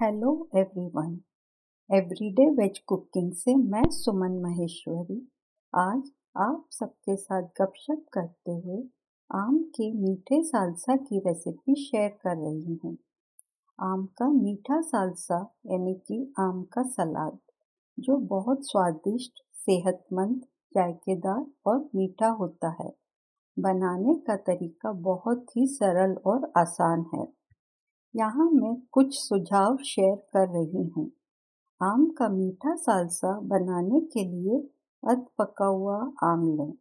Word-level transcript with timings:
Hello 0.00 0.48
everyone 0.56 1.20
everyday 1.90 2.50
veg 2.50 2.78
cooking 2.78 3.32
से 3.32 3.54
मैं 3.54 3.90
सुमन 3.90 4.32
महेश्वरी। 4.32 5.32
आज 5.74 6.10
आप 6.36 6.66
सबके 6.70 7.16
साथ 7.16 7.42
गपशप 7.42 8.04
करते 8.12 8.52
हुए 8.52 8.84
आम 9.34 9.58
के 9.58 9.92
मीठे 9.92 10.42
सालसा 10.42 10.96
की 10.96 11.18
रेसिपी 11.18 11.74
शेयर 11.74 12.08
कर 12.08 12.36
रही 12.36 12.80
हूँ। 12.84 12.96
आम 13.80 14.06
का 14.06 14.28
मीठा 14.28 14.80
सालसा, 14.80 15.54
यानी 15.66 15.94
कि 15.94 16.32
आम 16.38 16.62
का 16.62 16.82
सलाद, 16.82 17.38
जो 18.00 18.16
बहुत 18.16 18.66
स्वादिष्ट, 18.66 19.32
सेहतमंद, 19.52 20.40
जायकेदार 20.74 21.46
और 21.66 21.90
मीठा 21.94 22.28
होता 22.28 22.76
है। 22.82 22.94
बनाने 23.58 24.14
का 24.14 24.36
तरीका 24.36 24.92
बहुत 24.92 25.56
ही 25.56 25.66
सरल 25.66 26.14
और 26.14 26.52
आसान 26.56 27.06
है। 27.14 27.43
यहाँ 28.14 28.48
मैं 28.50 28.74
कुछ 28.92 29.14
सुझाव 29.18 29.76
शेयर 29.84 30.16
कर 30.32 30.48
रही 30.48 30.82
हूँ। 30.88 31.10
आम 31.80 32.04
का 32.18 32.28
मीठा 32.28 32.74
सालसा 32.74 33.32
बनाने 33.40 34.00
के 34.00 34.24
लिए 34.24 34.58
अध 35.02 35.24
पका 35.38 35.66
हुआ 35.66 35.96
आम 36.22 36.46
लें 36.56 36.72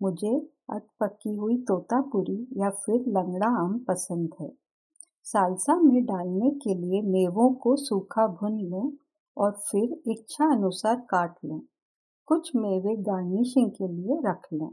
मुझे 0.00 0.34
अध 0.70 0.82
पकी 1.00 1.34
हुई 1.36 1.56
तोतापुरी 1.58 2.36
या 2.56 2.70
फिर 2.76 3.04
लंगड़ा 3.08 3.48
आम 3.62 3.78
पसंद 3.78 4.34
है। 4.40 4.48
सालसा 5.26 5.76
में 5.80 6.04
डालने 6.04 6.50
के 6.50 6.74
लिए 6.74 7.02
मेवों 7.02 7.50
को 7.54 7.74
सूखा 7.76 8.26
भुन 8.36 8.58
लें 8.60 8.92
और 9.36 9.50
फिर 9.70 10.10
इच्छा 10.10 10.52
अनुसार 10.52 10.96
काट 11.10 11.34
लें। 11.44 11.60
कुछ 12.28 12.50
मेवे 12.56 12.96
गार्निशिंग 13.02 13.70
के 13.70 13.88
लिए 13.88 14.20
रख 14.26 14.46
लें। 14.52 14.70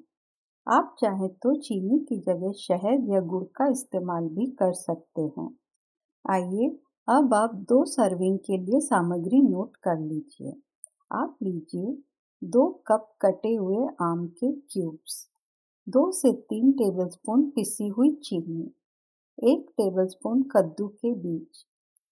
आप 0.68 0.96
चाहें 1.00 1.28
तो 1.34 1.56
चीनी 1.62 2.00
की 2.00 2.20
जगह 2.20 2.52
शहद 2.60 3.10
या 3.10 3.20
गुड़ 3.26 3.44
का 3.56 3.72
इस्तेमाल 3.72 4.30
भी 4.30 4.46
कर 4.52 4.74
सकते 4.74 5.22
हैं। 5.22 5.50
आइए 6.26 6.68
अब 7.08 7.34
आप 7.34 7.56
दो 7.70 7.84
सर्विंग 7.86 8.38
के 8.40 8.58
लिए 8.58 8.80
सामग्री 8.80 9.42
नोट 9.42 9.76
कर 9.78 10.00
लीजिए। 10.00 10.54
आप 11.12 11.38
लीजिए 11.44 11.96
दो 12.42 12.68
कप 12.88 13.08
कटे 13.22 13.54
हुए 13.54 13.88
आम 14.02 14.26
के 14.28 14.52
क्यूब्स 14.52 15.18
दो 15.88 16.12
से 16.12 16.32
तीन 16.50 16.72
टेबलस्पून 16.72 17.44
पिसी 17.50 17.88
हुई 17.88 18.12
चीनी, 18.16 18.64
एक 19.44 19.66
टेबलस्पून 19.78 20.44
कद्दू 20.52 20.88
के 20.88 21.14
बीज, 21.14 21.66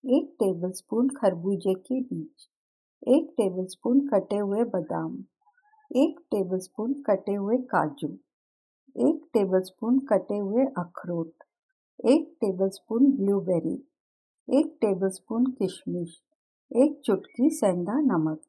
एक 0.06 0.36
टेबलस्पून 0.40 1.10
खरबूजे 1.10 1.74
के 1.74 2.00
बीज, 2.02 2.48
एक 3.08 3.34
टेबलस्पून 3.38 4.08
कटे 4.08 4.38
हुए 4.38 4.64
बादाम, 4.64 5.18
एक 5.92 6.20
टेबलस्पून 6.32 6.94
कटे 7.02 7.34
हुए 7.34 7.58
काजू, 7.58 8.10
एक 9.10 9.24
टेबलस्पून 9.34 10.00
कटे 10.00 10.38
हुए 10.38 10.66
अखरोट, 10.78 11.34
एक 12.06 12.36
टेबलस्पून 12.42 13.12
ब्लूबेरी 13.12 13.78
एक 14.54 14.78
टेबलस्पून 14.82 15.46
किशमिश, 15.46 16.22
एक 16.76 17.02
चुटकी 17.06 17.50
सेंधा 17.50 17.94
नमक। 17.94 18.42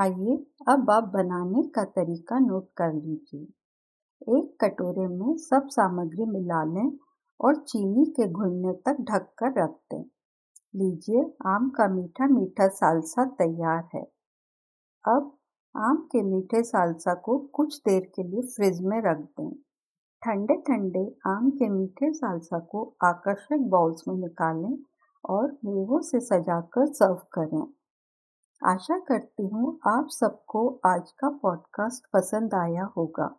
आइए, 0.00 0.46
अब 0.68 0.90
आप 0.90 1.04
बनाने 1.04 1.68
का 1.68 1.84
तरीका 1.84 2.38
नोट 2.38 2.68
कर 2.76 2.92
लीजिए। 2.92 3.42
एक 4.38 4.64
कटोरे 4.64 5.08
में 5.08 5.36
सब 5.36 5.68
सामग्री 5.68 6.24
मिला 6.24 6.64
लें 6.64 6.98
और 7.40 7.56
चीनी 7.56 8.04
के 8.04 8.32
घुलने 8.32 8.72
तक 8.72 8.96
ढककर 9.00 9.62
रख 9.62 9.70
दें। 9.70 10.04
लीजिए, 10.76 11.34
आम 11.46 11.68
का 11.70 11.88
मीठा 11.88 12.26
मीठा 12.26 12.68
सालसा 12.68 13.24
तैयार 13.24 13.88
है। 13.94 14.04
अब 15.08 15.36
आम 15.76 15.96
के 15.96 16.22
मीठे 16.22 16.62
सालसा 16.62 17.14
को 17.14 17.38
कुछ 17.38 17.78
देर 17.78 18.12
के 18.16 18.22
लिए 18.22 18.42
फ्रिज 18.42 18.80
में 18.80 19.02
रख 19.02 19.18
दें। 19.18 19.54
ठंडे 20.22 20.54
ठंडे 20.54 21.16
आम 21.26 21.50
के 21.50 21.68
मीठे 21.68 22.12
सालसा 22.12 22.58
को 22.58 22.96
आकर्षक 23.04 23.58
बाउल्स 23.58 24.08
में 24.08 24.14
निकालें 24.14 24.78
और 25.26 25.58
मेवों 25.64 26.00
से 26.00 26.20
सजाकर 26.20 26.86
सर्व 26.86 27.14
करें। 27.14 27.66
आशा 28.64 28.98
करती 28.98 29.46
हूँ 29.46 29.78
आप 29.86 30.06
सबको 30.08 30.80
आज 30.86 31.10
का 31.10 31.28
पॉडकास्ट 31.28 32.10
पसंद 32.12 32.54
आया 32.54 32.84
होगा। 32.84 33.36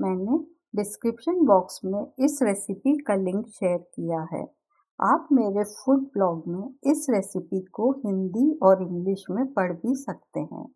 मैंने 0.00 0.44
डिस्क्रिप्शन 0.76 1.44
बॉक्स 1.44 1.80
में 1.84 2.12
इस 2.18 2.38
रेसिपी 2.42 2.98
का 2.98 3.14
लिंक 3.14 3.48
शेयर 3.48 3.78
किया 3.78 4.28
है। 4.32 4.54
आप 5.00 5.28
मेरे 5.32 5.64
फ़ूड 5.64 6.00
ब्लॉग 6.00 6.42
में 6.46 6.74
इस 6.84 7.06
रेसिपी 7.10 7.60
को 7.60 7.92
हिंदी 7.92 8.58
और 8.62 8.82
इंग्लिश 8.82 9.24
में 9.30 9.52
पढ़ 9.52 9.72
भी 9.72 9.94
सकते 9.94 10.40
हैं। 10.40 10.68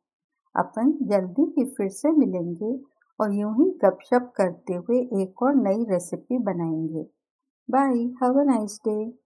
अपन 0.57 0.99
जल्दी 1.03 1.55
ही 1.59 1.65
फिर 1.65 1.89
से 1.89 2.11
मिलेंगे 2.11 2.81
और 3.21 3.35
यूँ 3.35 3.55
ही 3.55 3.79
गपशप 3.85 4.33
करते 4.37 4.75
हुए 4.75 4.99
एक 4.99 5.43
और 5.43 5.55
नई 5.55 5.85
रेसिपी 5.85 6.39
बनाएँगे। 6.39 7.03
Bye 7.71 7.99
have 7.99 8.41
a 8.41 8.45
nice 8.45 8.81
day 8.85 9.26